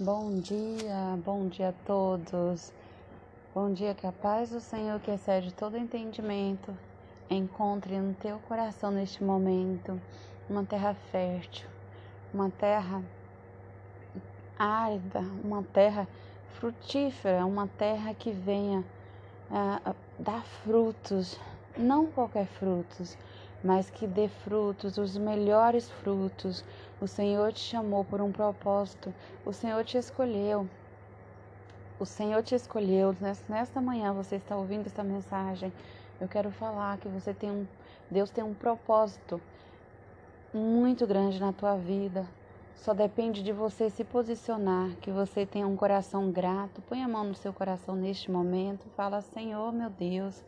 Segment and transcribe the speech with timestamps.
[0.00, 2.72] Bom dia, bom dia a todos.
[3.52, 6.72] Bom dia, que a paz do Senhor, que excede todo entendimento,
[7.28, 10.00] encontre no teu coração neste momento
[10.48, 11.68] uma terra fértil,
[12.32, 13.02] uma terra
[14.56, 16.06] árida, uma terra
[16.60, 18.84] frutífera, uma terra que venha
[19.50, 21.40] uh, dar frutos,
[21.76, 23.18] não qualquer frutos,
[23.64, 26.64] mas que dê frutos, os melhores frutos.
[27.00, 29.14] O Senhor te chamou por um propósito,
[29.46, 30.68] o Senhor te escolheu.
[32.00, 33.14] O Senhor te escolheu.
[33.48, 35.72] Nesta manhã você está ouvindo esta mensagem.
[36.20, 37.66] Eu quero falar que você tem um
[38.10, 39.40] Deus tem um propósito
[40.52, 42.26] muito grande na tua vida.
[42.74, 46.80] Só depende de você se posicionar, que você tenha um coração grato.
[46.82, 48.88] Põe a mão no seu coração neste momento.
[48.96, 50.42] Fala, Senhor, meu Deus,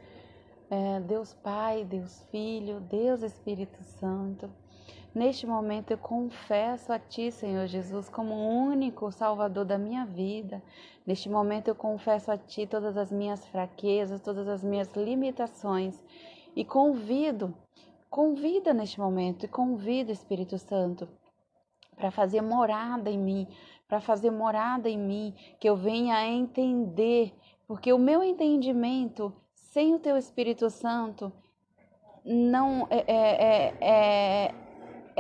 [0.71, 4.49] é, Deus Pai, Deus Filho, Deus Espírito Santo.
[5.15, 10.63] Neste momento eu confesso a Ti, Senhor Jesus, como o único Salvador da minha vida.
[11.05, 16.01] Neste momento eu confesso a Ti todas as minhas fraquezas, todas as minhas limitações
[16.55, 17.53] e convido,
[18.09, 21.09] convida neste momento e convido Espírito Santo
[21.97, 23.49] para fazer morada em mim,
[23.89, 27.35] para fazer morada em mim, que eu venha a entender,
[27.67, 29.33] porque o meu entendimento
[29.71, 31.33] sem o teu Espírito Santo,
[32.25, 34.55] não é, é, é, é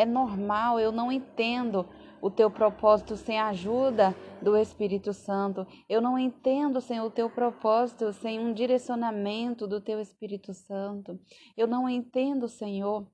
[0.05, 1.87] normal, eu não entendo
[2.21, 5.67] o teu propósito sem a ajuda do Espírito Santo.
[5.89, 11.19] Eu não entendo sem o teu propósito, sem um direcionamento do teu Espírito Santo.
[11.57, 13.07] Eu não entendo, Senhor,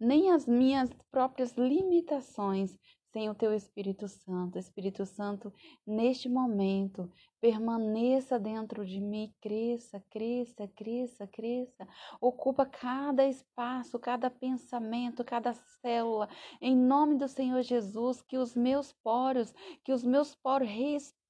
[0.00, 2.76] nem as minhas próprias limitações
[3.12, 4.58] sem o teu Espírito Santo.
[4.58, 5.52] Espírito Santo,
[5.86, 7.10] neste momento,
[7.42, 11.88] permaneça dentro de mim, cresça, cresça, cresça, cresça.
[12.20, 16.28] Ocupa cada espaço, cada pensamento, cada célula.
[16.60, 20.68] Em nome do Senhor Jesus, que os meus poros, que os meus poros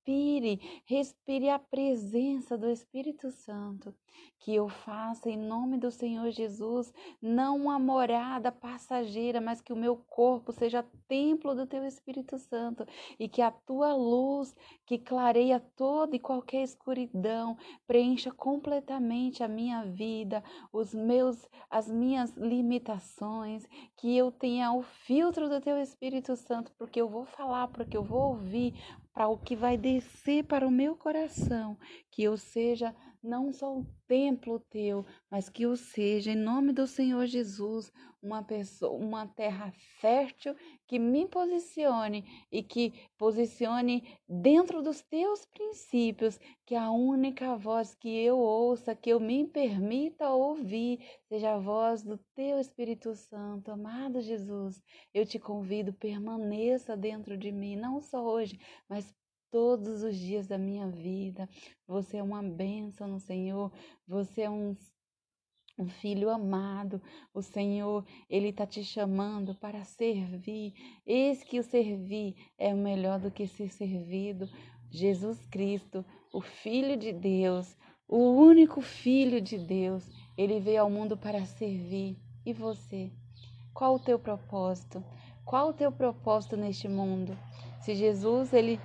[0.03, 3.95] respire, respire a presença do Espírito Santo.
[4.39, 9.77] Que eu faça em nome do Senhor Jesus, não uma morada passageira, mas que o
[9.77, 12.85] meu corpo seja templo do teu Espírito Santo
[13.19, 14.55] e que a tua luz,
[14.85, 20.43] que clareia toda e qualquer escuridão, preencha completamente a minha vida,
[20.73, 27.01] os meus as minhas limitações, que eu tenha o filtro do teu Espírito Santo, porque
[27.01, 28.75] eu vou falar, porque eu vou ouvir,
[29.13, 31.79] para o que vai descer para o meu coração,
[32.11, 36.87] que eu seja não só o templo teu, mas que eu seja, em nome do
[36.87, 40.55] Senhor Jesus, uma pessoa, uma terra fértil
[40.87, 48.09] que me posicione e que posicione dentro dos teus princípios, que a única voz que
[48.09, 53.73] eu ouça, que eu me permita ouvir, seja a voz do teu Espírito Santo.
[53.73, 54.81] Amado Jesus,
[55.13, 58.59] eu te convido, permaneça dentro de mim, não só hoje,
[58.89, 59.13] mas
[59.53, 61.49] todos os dias da minha vida.
[61.87, 63.71] Você é uma bênção no Senhor,
[64.09, 64.75] você é um,
[65.79, 67.01] um filho amado.
[67.35, 70.73] O Senhor, Ele está te chamando para servir.
[71.07, 74.49] Eis que o servir é melhor do que ser servido.
[74.91, 77.77] Jesus Cristo, o Filho de Deus,
[78.09, 82.19] o único Filho de Deus, ele veio ao mundo para servir.
[82.45, 83.13] E você?
[83.75, 85.05] Qual o teu propósito?
[85.45, 87.37] Qual o teu propósito neste mundo?
[87.81, 88.79] Se Jesus ele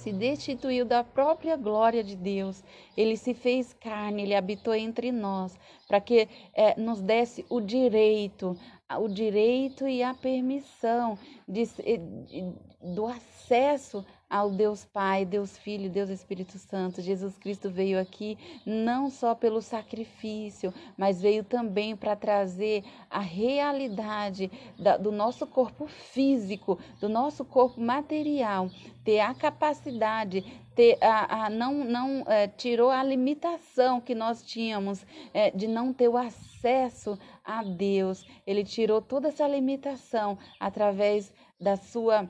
[0.00, 2.64] se destituiu da própria glória de Deus.
[2.96, 8.56] Ele se fez carne, ele habitou entre nós, para que é, nos desse o direito,
[8.98, 12.52] o direito e a permissão de, de,
[12.82, 17.02] do acesso ao Deus Pai, Deus Filho, Deus Espírito Santo.
[17.02, 24.48] Jesus Cristo veio aqui não só pelo sacrifício, mas veio também para trazer a realidade
[24.78, 28.70] da, do nosso corpo físico, do nosso corpo material,
[29.04, 30.44] ter a capacidade,
[30.76, 35.04] ter a, a não, não é, tirou a limitação que nós tínhamos
[35.34, 38.24] é, de não ter o acesso a Deus.
[38.46, 42.28] Ele tirou toda essa limitação através da sua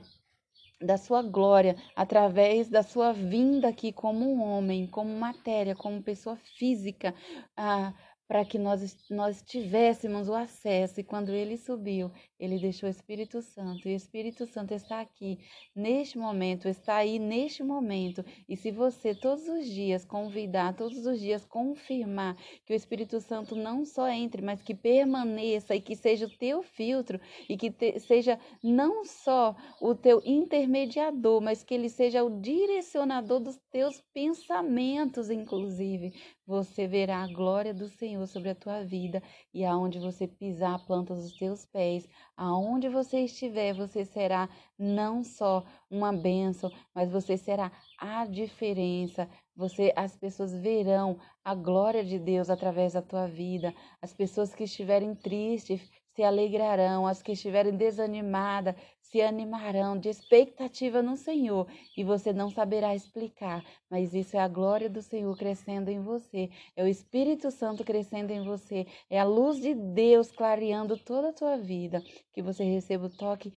[0.81, 6.37] da sua glória, através da sua vinda aqui como um homem, como matéria, como pessoa
[6.37, 7.15] física.
[7.57, 7.95] Ah,
[8.31, 11.01] para que nós, nós tivéssemos o acesso.
[11.01, 13.89] E quando ele subiu, ele deixou o Espírito Santo.
[13.89, 15.41] E o Espírito Santo está aqui,
[15.75, 18.25] neste momento, está aí neste momento.
[18.49, 23.57] E se você todos os dias convidar, todos os dias confirmar que o Espírito Santo
[23.57, 27.99] não só entre, mas que permaneça e que seja o teu filtro e que te,
[27.99, 35.31] seja não só o teu intermediador, mas que ele seja o direcionador dos teus pensamentos,
[35.31, 36.13] inclusive
[36.51, 39.23] você verá a glória do Senhor sobre a tua vida
[39.55, 45.23] e aonde você pisar a planta dos teus pés, aonde você estiver, você será não
[45.23, 49.29] só uma bênção, mas você será a diferença.
[49.55, 53.73] Você, as pessoas verão a glória de Deus através da tua vida.
[54.03, 58.75] As pessoas que estiverem tristes se alegrarão, as que estiverem desanimadas
[59.11, 61.67] se animarão de expectativa no Senhor,
[61.97, 66.49] e você não saberá explicar, mas isso é a glória do Senhor crescendo em você,
[66.77, 71.33] é o Espírito Santo crescendo em você, é a luz de Deus clareando toda a
[71.33, 72.01] tua vida,
[72.33, 73.53] que você receba o toque.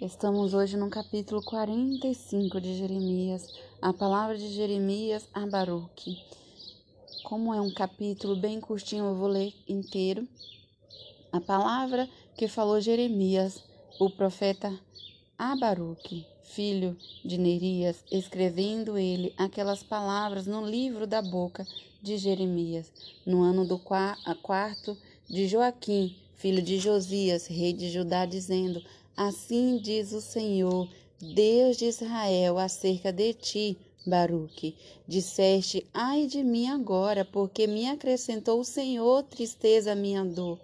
[0.00, 3.46] Estamos hoje no capítulo 45 de Jeremias,
[3.80, 6.16] a palavra de Jeremias a Baruque.
[7.24, 10.26] Como é um capítulo bem curtinho, eu vou ler inteiro.
[11.30, 13.62] A palavra que falou Jeremias
[13.98, 14.76] o profeta
[15.38, 21.66] Abaruque, filho de Nerias, escrevendo ele aquelas palavras no livro da boca
[22.02, 22.90] de Jeremias,
[23.24, 24.96] no ano do quarto
[25.28, 28.82] de Joaquim, filho de Josias, rei de Judá, dizendo:
[29.16, 30.88] Assim diz o Senhor,
[31.20, 34.76] Deus de Israel, acerca de ti, Baruque.
[35.06, 40.58] Disseste: Ai de mim agora, porque me acrescentou o Senhor tristeza minha dor.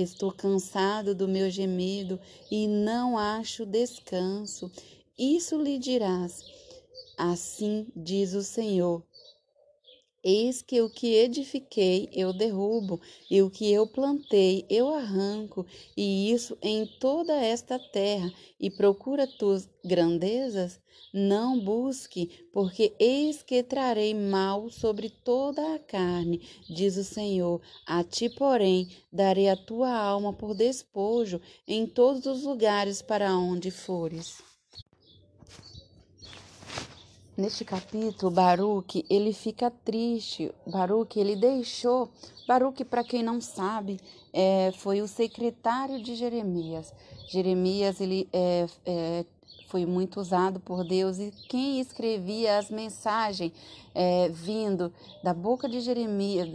[0.00, 2.18] Estou cansado do meu gemido
[2.50, 4.70] e não acho descanso.
[5.18, 6.42] Isso lhe dirás.
[7.18, 9.02] Assim diz o Senhor:
[10.22, 13.00] Eis que o que edifiquei eu derrubo,
[13.30, 15.64] e o que eu plantei eu arranco,
[15.96, 20.78] e isso em toda esta terra, e procura tuas grandezas?
[21.12, 27.62] Não busque, porque eis que trarei mal sobre toda a carne, diz o Senhor.
[27.86, 33.70] A ti, porém, darei a tua alma por despojo em todos os lugares para onde
[33.70, 34.49] fores.
[37.40, 40.52] Neste capítulo, Baruque, ele fica triste.
[40.66, 42.10] Baruque, ele deixou.
[42.46, 43.98] Baruque, para quem não sabe,
[44.30, 46.92] é, foi o secretário de Jeremias.
[47.28, 49.24] Jeremias, ele é, é,
[49.70, 53.52] foi muito usado por Deus e quem escrevia as mensagens
[53.94, 56.48] é, vindo da boca de Jeremias,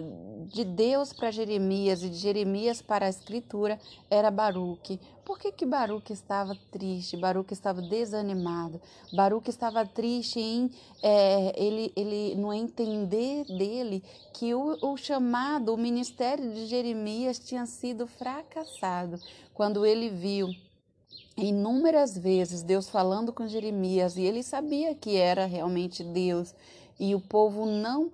[0.48, 3.80] de Deus para Jeremias e de Jeremias para a Escritura
[4.10, 5.00] era Baruque.
[5.24, 7.18] Por que, que Baruque estava triste?
[7.18, 8.82] Baruque estava desanimado.
[9.14, 10.70] Baruque estava triste em
[11.02, 14.04] é, ele, ele no entender dele
[14.34, 19.20] que o, o chamado, o ministério de Jeremias tinha sido fracassado.
[19.54, 20.50] Quando ele viu
[21.38, 26.54] inúmeras vezes Deus falando com Jeremias e ele sabia que era realmente Deus
[27.00, 28.12] e o povo não uh,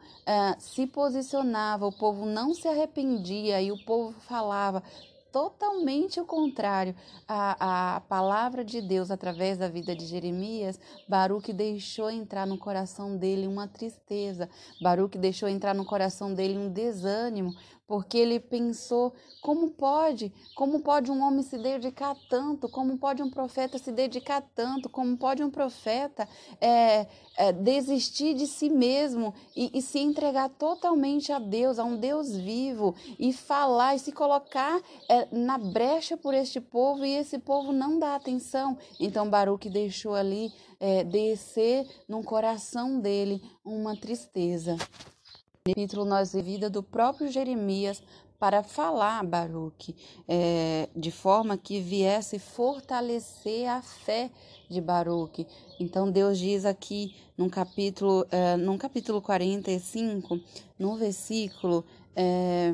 [0.57, 4.83] se posicionava, o povo não se arrependia e o povo falava:
[5.31, 6.95] totalmente o contrário.
[7.27, 13.15] À, à palavra de Deus através da vida de Jeremias, Baruque deixou entrar no coração
[13.15, 14.49] dele uma tristeza,
[14.81, 17.55] Baruque deixou entrar no coração dele um desânimo,
[17.91, 23.29] porque ele pensou como pode, como pode um homem se dedicar tanto, como pode um
[23.29, 26.25] profeta se dedicar tanto, como pode um profeta
[26.61, 27.05] é,
[27.35, 32.33] é, desistir de si mesmo e, e, se entregar totalmente a Deus, a um Deus
[32.33, 37.73] vivo e falar e se colocar é, na brecha por este povo e esse povo
[37.73, 38.77] não dá atenção.
[39.01, 44.77] Então Baruque deixou ali é, descer no coração dele uma tristeza
[45.63, 48.01] capítulo nós vemos a vida do próprio Jeremias
[48.39, 49.95] para falar a Baruque,
[50.27, 54.31] é, de forma que viesse fortalecer a fé
[54.67, 55.45] de Baruque.
[55.79, 60.39] Então Deus diz aqui no capítulo, é, no capítulo 45,
[60.79, 62.73] no versículo é,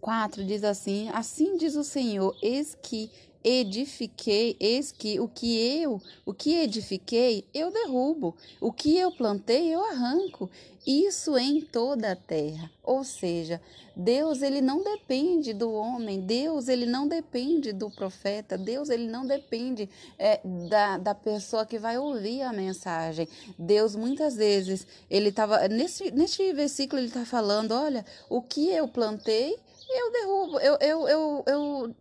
[0.00, 3.12] 4, diz assim: Assim diz o Senhor, eis que
[3.42, 9.74] edifiquei, eis que o que eu, o que edifiquei, eu derrubo, o que eu plantei,
[9.74, 10.50] eu arranco.
[10.86, 12.70] Isso em toda a terra.
[12.82, 13.60] Ou seja,
[13.94, 19.26] Deus ele não depende do homem, Deus ele não depende do profeta, Deus ele não
[19.26, 23.28] depende é, da, da pessoa que vai ouvir a mensagem.
[23.58, 28.88] Deus muitas vezes ele estava nesse neste versículo ele está falando, olha, o que eu
[28.88, 29.54] plantei
[29.92, 31.94] eu derrubo, eu, eu, eu, eu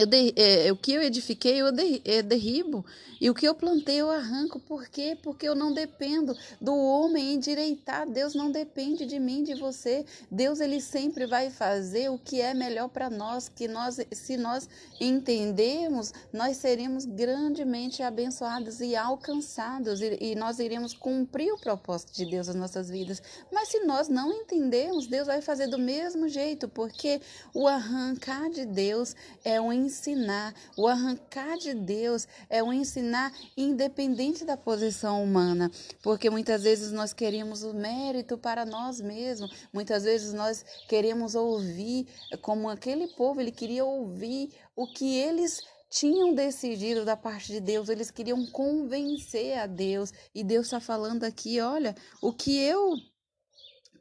[0.00, 2.84] eu de, é, o que eu edifiquei, eu de, é, derribo.
[3.20, 4.58] E o que eu plantei, eu arranco.
[4.58, 5.16] Por quê?
[5.22, 8.08] Porque eu não dependo do homem endireitar.
[8.08, 10.06] Deus não depende de mim, de você.
[10.30, 13.46] Deus, ele sempre vai fazer o que é melhor para nós.
[13.46, 14.66] Que nós, se nós
[14.98, 20.00] entendermos, nós seremos grandemente abençoados e alcançados.
[20.00, 23.22] E, e nós iremos cumprir o propósito de Deus nas nossas vidas.
[23.52, 26.70] Mas se nós não entendermos, Deus vai fazer do mesmo jeito.
[26.70, 27.20] Porque
[27.52, 29.14] o arrancar de Deus
[29.44, 30.54] é um ensinar.
[30.76, 35.70] O arrancar de Deus é o ensinar independente da posição humana,
[36.02, 42.06] porque muitas vezes nós queremos o mérito para nós mesmos, muitas vezes nós queremos ouvir,
[42.40, 47.88] como aquele povo, ele queria ouvir o que eles tinham decidido da parte de Deus,
[47.88, 52.96] eles queriam convencer a Deus, e Deus está falando aqui: olha, o que eu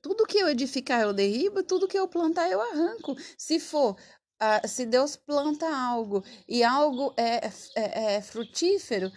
[0.01, 3.15] tudo que eu edificar eu derribo, tudo que eu plantar eu arranco.
[3.37, 3.97] Se for,
[4.41, 9.11] uh, se Deus planta algo e algo é, é, é frutífero,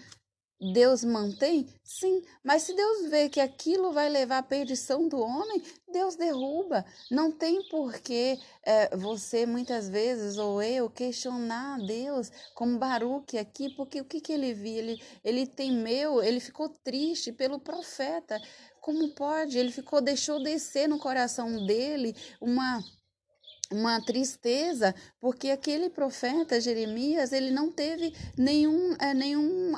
[0.72, 1.66] Deus mantém?
[1.82, 5.60] Sim, mas se Deus vê que aquilo vai levar à perdição do homem,
[5.90, 6.84] Deus derruba.
[7.10, 14.00] Não tem porquê é, você, muitas vezes, ou eu, questionar Deus, como Baruque aqui, porque
[14.00, 14.76] o que, que ele viu?
[14.76, 18.40] Ele, ele temeu, ele ficou triste pelo profeta.
[18.80, 19.58] Como pode?
[19.58, 22.80] Ele ficou, deixou descer no coração dele uma
[23.72, 29.74] uma tristeza, porque aquele profeta Jeremias, ele não teve nenhum, é, nenhum,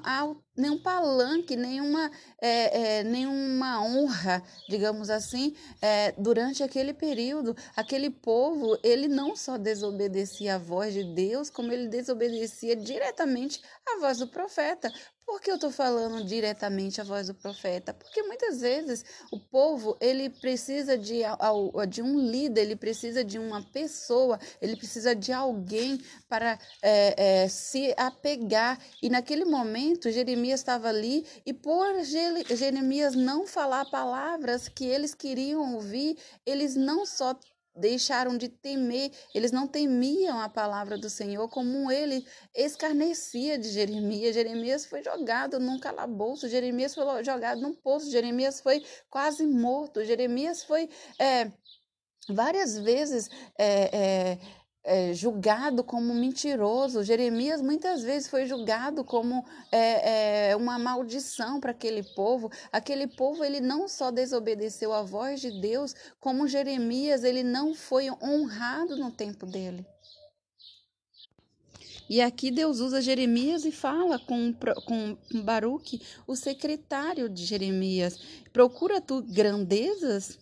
[0.56, 7.56] nenhum palanque, nenhuma, é, é, nenhuma honra, digamos assim, é, durante aquele período.
[7.76, 14.00] Aquele povo, ele não só desobedecia a voz de Deus, como ele desobedecia diretamente a
[14.00, 14.92] voz do profeta.
[15.26, 17.94] Por que eu estou falando diretamente a voz do profeta?
[17.94, 21.22] Porque muitas vezes o povo ele precisa de,
[21.88, 27.48] de um líder, ele precisa de uma pessoa, ele precisa de alguém para é, é,
[27.48, 28.78] se apegar.
[29.02, 35.74] E naquele momento Jeremias estava ali e por Jeremias não falar palavras que eles queriam
[35.74, 37.38] ouvir, eles não só
[37.76, 42.24] deixaram de temer, eles não temiam a palavra do Senhor, como ele
[42.54, 44.34] escarnecia de Jeremias.
[44.34, 50.62] Jeremias foi jogado num calabouço, Jeremias foi jogado num poço, Jeremias foi quase morto, Jeremias
[50.62, 51.50] foi é,
[52.28, 53.28] várias vezes.
[53.58, 54.38] É, é,
[54.84, 57.02] é, julgado como mentiroso.
[57.02, 62.50] Jeremias muitas vezes foi julgado como é, é, uma maldição para aquele povo.
[62.70, 68.10] Aquele povo ele não só desobedeceu a voz de Deus, como Jeremias ele não foi
[68.22, 69.86] honrado no tempo dele.
[72.08, 78.20] E aqui Deus usa Jeremias e fala com, com Baruque, o secretário de Jeremias.
[78.52, 80.38] Procura tu grandezas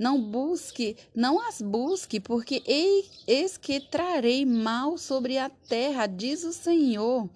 [0.00, 2.62] não busque, não as busque, porque
[3.26, 7.28] eis que trarei mal sobre a terra, diz o Senhor.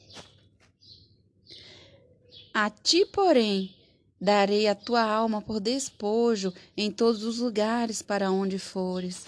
[2.55, 3.77] A ti, porém,
[4.19, 9.27] darei a tua alma por despojo em todos os lugares para onde fores.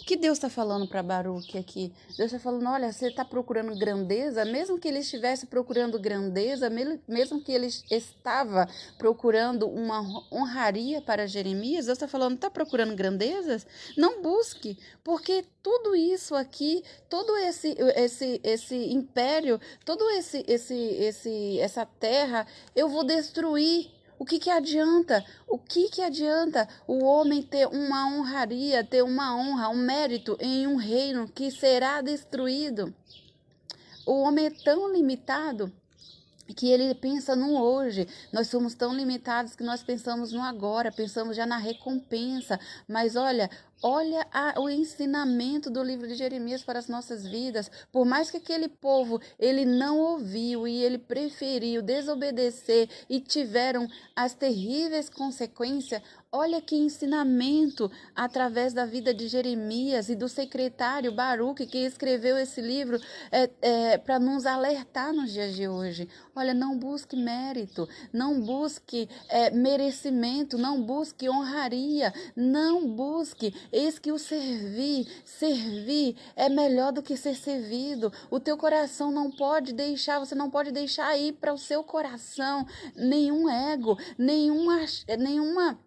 [0.00, 1.92] O que Deus está falando para Baruque aqui?
[2.16, 7.42] Deus está falando: olha, você está procurando grandeza, mesmo que ele estivesse procurando grandeza, mesmo
[7.42, 8.66] que ele estava
[8.98, 10.00] procurando uma
[10.32, 13.66] honraria para Jeremias, Deus está falando: está procurando grandezas?
[13.96, 21.60] Não busque, porque tudo isso aqui, todo esse esse esse império, todo esse esse esse
[21.60, 25.24] essa terra, eu vou destruir o que, que adianta?
[25.48, 30.66] O que, que adianta o homem ter uma honraria, ter uma honra, um mérito em
[30.66, 32.94] um reino que será destruído?
[34.04, 35.72] O homem é tão limitado
[36.54, 38.06] que ele pensa no hoje.
[38.30, 42.60] Nós somos tão limitados que nós pensamos no agora, pensamos já na recompensa.
[42.86, 43.48] Mas olha,
[43.82, 47.70] Olha a, o ensinamento do livro de Jeremias para as nossas vidas.
[47.90, 54.34] Por mais que aquele povo ele não ouviu e ele preferiu desobedecer e tiveram as
[54.34, 61.78] terríveis consequências, olha que ensinamento através da vida de Jeremias e do secretário Baruque que
[61.78, 63.00] escreveu esse livro
[63.32, 66.06] é, é, para nos alertar nos dias de hoje.
[66.36, 74.12] Olha, não busque mérito, não busque é, merecimento, não busque honraria, não busque Eis que
[74.12, 78.12] o servir, servir é melhor do que ser servido.
[78.30, 82.66] O teu coração não pode deixar, você não pode deixar ir para o seu coração
[82.96, 84.84] nenhum ego, nenhuma,
[85.18, 85.78] nenhuma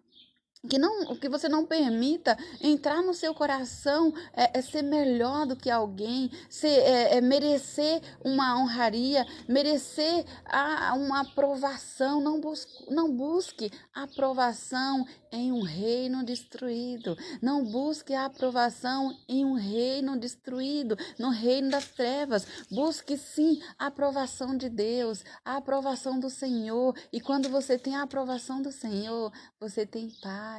[0.68, 5.56] que não que você não permita entrar no seu coração é, é ser melhor do
[5.56, 12.20] que alguém ser, é, é merecer uma honraria merecer a, uma aprovação.
[12.20, 17.16] Não busque, não busque aprovação em um reino destruído.
[17.42, 22.46] Não busque a aprovação em um reino destruído no reino das trevas.
[22.70, 26.94] Busque sim a aprovação de Deus a aprovação do Senhor.
[27.12, 30.53] E quando você tem a aprovação do Senhor você tem paz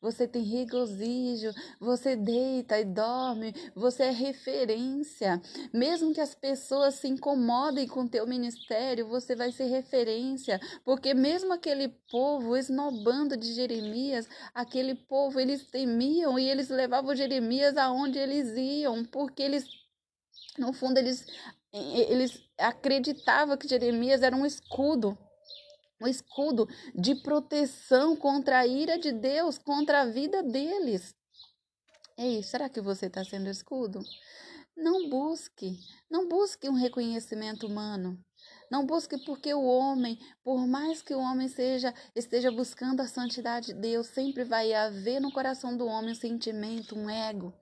[0.00, 5.40] você tem regozijo, você deita e dorme, você é referência.
[5.72, 11.14] Mesmo que as pessoas se incomodem com o teu ministério, você vai ser referência, porque
[11.14, 18.18] mesmo aquele povo esnobando de Jeremias, aquele povo eles temiam e eles levavam Jeremias aonde
[18.18, 19.64] eles iam, porque eles
[20.58, 21.26] No fundo, eles,
[21.72, 25.16] eles acreditavam que Jeremias era um escudo
[26.00, 31.14] um escudo de proteção contra a ira de Deus, contra a vida deles.
[32.16, 34.00] Ei, será que você está sendo escudo?
[34.76, 35.78] Não busque,
[36.10, 38.18] não busque um reconhecimento humano.
[38.70, 43.68] Não busque porque o homem, por mais que o homem seja esteja buscando a santidade
[43.68, 47.52] de Deus, sempre vai haver no coração do homem um sentimento, um ego,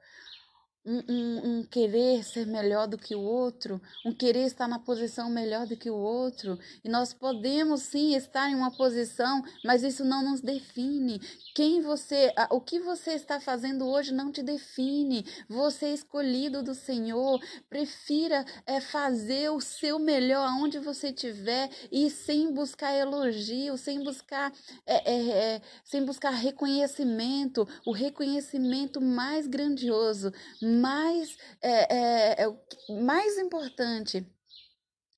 [0.86, 5.66] um, um, querer ser melhor do que o outro, um querer estar na posição melhor
[5.66, 6.58] do que o outro.
[6.84, 11.20] E nós podemos sim estar em uma posição, mas isso não nos define.
[11.54, 15.26] Quem você, o que você está fazendo hoje não te define.
[15.48, 17.40] Você é escolhido do Senhor.
[17.68, 24.52] Prefira é, fazer o seu melhor aonde você estiver e sem buscar elogio, sem buscar,
[24.86, 27.66] é, é, é, sem buscar reconhecimento.
[27.84, 30.32] O reconhecimento mais grandioso
[30.76, 34.26] mais, é, é, é o mais importante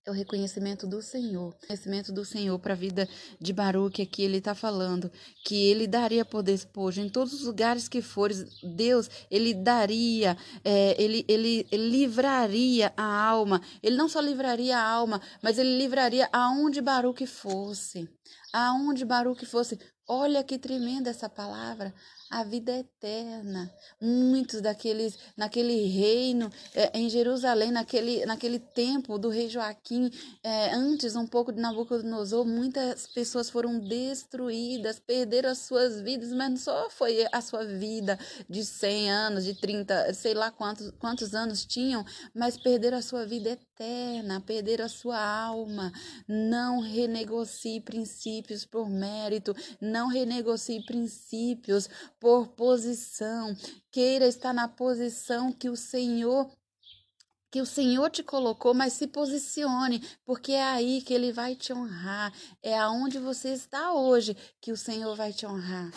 [0.08, 1.48] é o reconhecimento do Senhor.
[1.48, 3.06] O reconhecimento do Senhor para a vida
[3.38, 5.12] de Baruque aqui, ele está falando
[5.44, 8.42] que ele daria poder esposo em todos os lugares que fores.
[8.62, 10.34] Deus, ele daria,
[10.64, 13.60] é, ele, ele, ele, livraria a alma.
[13.82, 18.08] Ele não só livraria a alma, mas ele livraria aonde Baruque fosse.
[18.50, 19.78] Aonde Baruque fosse.
[20.08, 21.94] Olha que tremenda essa palavra
[22.30, 23.72] a vida eterna.
[24.00, 30.10] Muitos daqueles, naquele reino, é, em Jerusalém, naquele, naquele tempo do rei Joaquim,
[30.42, 36.50] é, antes um pouco de Nabucodonosor, muitas pessoas foram destruídas, perderam as suas vidas, mas
[36.50, 38.18] não só foi a sua vida
[38.48, 42.04] de 100 anos, de 30, sei lá quantos, quantos anos tinham,
[42.34, 45.92] mas perderam a sua vida eterna, perderam a sua alma.
[46.26, 51.88] Não renegocie princípios por mérito, não renegocie princípios
[52.20, 53.56] por posição.
[53.90, 56.50] Queira estar na posição que o Senhor
[57.50, 61.72] que o Senhor te colocou, mas se posicione, porque é aí que ele vai te
[61.72, 62.30] honrar.
[62.62, 65.90] É aonde você está hoje que o Senhor vai te honrar.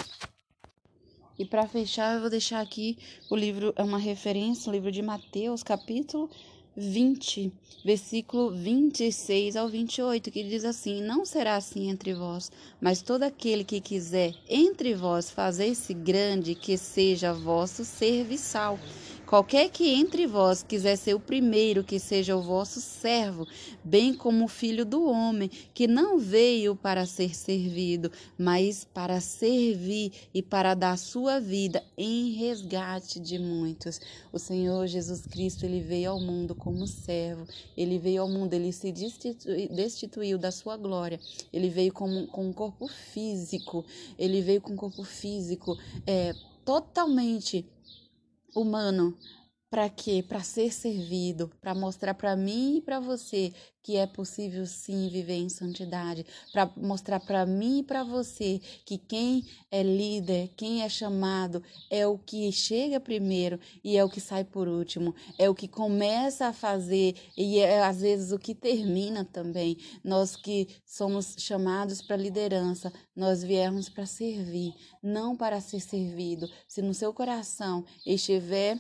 [1.38, 2.98] E para fechar, eu vou deixar aqui
[3.30, 6.30] o livro, é uma referência, o livro de Mateus, capítulo
[6.76, 7.52] 20,
[7.84, 13.64] versículo 26 ao 28, que diz assim: Não será assim entre vós, mas todo aquele
[13.64, 18.80] que quiser entre vós fazer-se grande, que seja vosso serviçal.
[19.32, 23.48] Qualquer que entre vós quiser ser o primeiro, que seja o vosso servo,
[23.82, 30.12] bem como o filho do homem, que não veio para ser servido, mas para servir
[30.34, 34.02] e para dar sua vida em resgate de muitos.
[34.34, 38.74] O Senhor Jesus Cristo, ele veio ao mundo como servo, ele veio ao mundo, ele
[38.74, 41.18] se destituiu da sua glória,
[41.54, 43.86] ele veio com, com um corpo físico,
[44.20, 46.34] ele veio com um corpo físico é,
[46.66, 47.66] totalmente
[48.54, 49.14] humano.
[49.72, 50.22] Para quê?
[50.22, 55.38] Para ser servido, para mostrar para mim e para você que é possível sim viver
[55.38, 60.90] em santidade, para mostrar para mim e para você que quem é líder, quem é
[60.90, 65.56] chamado, é o que chega primeiro e é o que sai por último, é o
[65.56, 69.78] que começa a fazer e é às vezes o que termina também.
[70.04, 76.46] Nós que somos chamados para liderança, nós viemos para servir, não para ser servido.
[76.68, 78.78] Se no seu coração estiver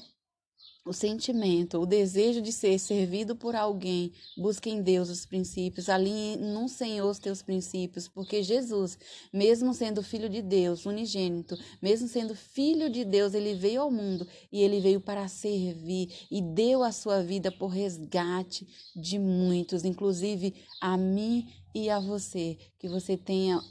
[0.83, 6.37] o sentimento, o desejo de ser servido por alguém, busque em Deus os princípios, alinhe
[6.37, 8.97] no Senhor os teus princípios, porque Jesus,
[9.31, 14.27] mesmo sendo filho de Deus, unigênito, mesmo sendo filho de Deus, ele veio ao mundo
[14.51, 20.55] e ele veio para servir e deu a sua vida por resgate de muitos, inclusive
[20.79, 23.62] a mim e a você, que você tenha,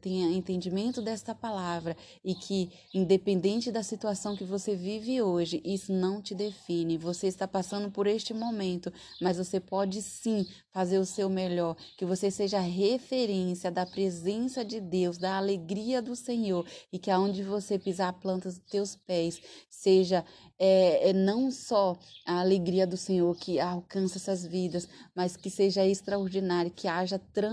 [0.00, 6.22] tenha entendimento desta palavra e que, independente da situação que você vive hoje, isso não
[6.22, 6.96] te define.
[6.96, 12.04] Você está passando por este momento, mas você pode sim fazer o seu melhor, que
[12.04, 16.64] você seja referência da presença de Deus, da alegria do Senhor.
[16.92, 19.40] E que aonde você pisar a planta dos teus pés.
[19.68, 20.24] Seja
[20.58, 21.96] é, é não só
[22.26, 27.49] a alegria do Senhor que alcança essas vidas, mas que seja extraordinário, que haja transformação,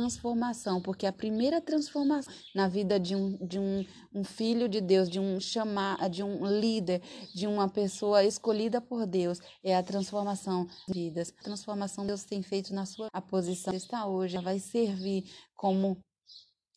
[0.82, 5.20] porque a primeira transformação na vida de um, de um, um filho de Deus, de
[5.20, 7.02] um chamar, de um líder,
[7.34, 11.34] de uma pessoa escolhida por Deus, é a transformação de vidas.
[11.40, 15.24] A transformação Deus tem feito na sua a posição que está hoje, vai servir
[15.56, 15.98] como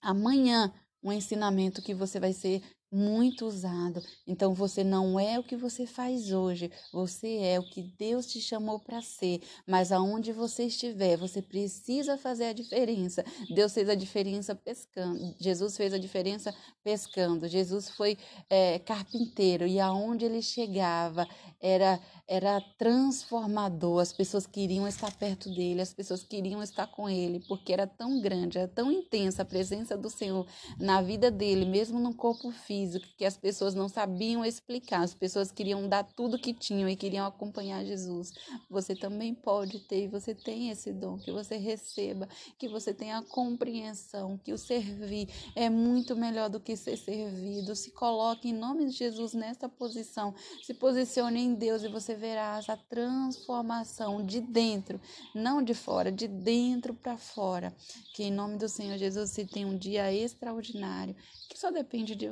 [0.01, 4.03] amanhã um ensinamento que você vai ser muito usado.
[4.27, 8.41] Então você não é o que você faz hoje, você é o que Deus te
[8.41, 9.41] chamou para ser.
[9.67, 13.25] Mas aonde você estiver, você precisa fazer a diferença.
[13.55, 17.49] Deus fez a diferença pescando, Jesus fez a diferença pescando.
[17.49, 18.17] Jesus foi
[18.49, 21.27] é, carpinteiro e aonde ele chegava
[21.61, 22.01] era
[22.31, 24.01] era transformador.
[24.01, 28.21] As pessoas queriam estar perto dele, as pessoas queriam estar com ele, porque era tão
[28.21, 30.47] grande, era tão intensa a presença do Senhor
[30.79, 32.80] na vida dele, mesmo no corpo físico,
[33.17, 35.03] que as pessoas não sabiam explicar.
[35.03, 38.33] As pessoas queriam dar tudo que tinham e queriam acompanhar Jesus.
[38.69, 43.23] Você também pode ter, você tem esse dom, que você receba, que você tenha a
[43.23, 47.75] compreensão que o servir é muito melhor do que ser servido.
[47.75, 52.59] Se coloque em nome de Jesus nessa posição, se posicione em Deus e você verá
[52.59, 55.01] essa transformação de dentro,
[55.35, 57.75] não de fora, de dentro para fora.
[58.15, 61.15] Que em nome do Senhor Jesus você tenha um dia extraordinário,
[61.49, 62.29] que só depende de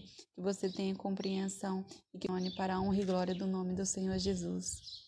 [0.00, 3.84] que você tenha compreensão e que one para a honra e glória do nome do
[3.84, 5.01] Senhor Jesus.